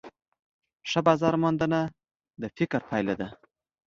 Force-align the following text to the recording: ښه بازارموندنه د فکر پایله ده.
ښه 0.89 0.99
بازارموندنه 1.07 1.79
د 2.41 2.43
فکر 2.57 2.79
پایله 2.89 3.13
ده. 3.19 3.27